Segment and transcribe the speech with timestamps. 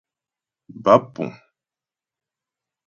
[0.83, 1.29] Báp puŋ.